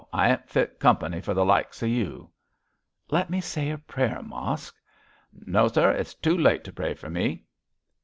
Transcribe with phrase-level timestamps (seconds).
[0.11, 2.31] I ain't fit company for the likes of you.'
[3.11, 4.75] 'Let me say a prayer, Mosk?'
[5.45, 7.43] 'No, sir; it's too late to pray for me.'